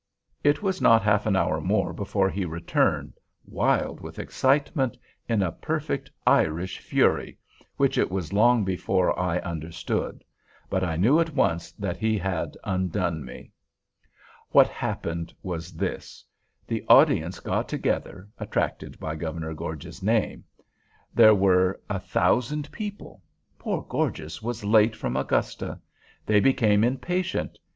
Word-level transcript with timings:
It 0.43 0.63
was 0.63 0.81
not 0.81 1.03
half 1.03 1.27
an 1.27 1.35
hour 1.35 1.61
more 1.61 1.93
before 1.93 2.27
he 2.27 2.43
returned, 2.43 3.19
wild 3.45 3.99
with 4.01 4.17
excitement—in 4.17 5.43
a 5.43 5.51
perfect 5.51 6.09
Irish 6.25 6.79
fury—which 6.79 7.97
it 7.99 8.09
was 8.09 8.33
long 8.33 8.65
before 8.65 9.11
I 9.19 9.37
understood. 9.41 10.23
But 10.71 10.83
I 10.83 10.95
knew 10.97 11.19
at 11.19 11.35
once 11.35 11.71
that 11.73 11.97
he 11.97 12.17
had 12.17 12.57
undone 12.63 13.23
me! 13.23 13.51
What 14.49 14.67
happened 14.69 15.35
was 15.43 15.71
this: 15.73 16.25
The 16.65 16.83
audience 16.89 17.39
got 17.39 17.69
together, 17.69 18.27
attracted 18.39 18.99
by 18.99 19.15
Governor 19.15 19.53
Gorges's 19.53 20.01
name. 20.01 20.43
There 21.13 21.35
were 21.35 21.79
a 21.91 21.99
thousand 21.99 22.71
people. 22.71 23.21
Poor 23.59 23.83
Gorges 23.87 24.41
was 24.41 24.65
late 24.65 24.95
from 24.95 25.15
Augusta. 25.15 25.79
They 26.25 26.39
became 26.39 26.83
impatient. 26.83 27.59